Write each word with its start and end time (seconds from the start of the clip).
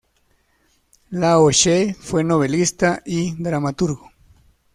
Lao 1.11 1.51
She 1.51 1.93
fue 1.93 2.23
novelista 2.23 3.03
y 3.05 3.35
dramaturgo. 3.39 4.09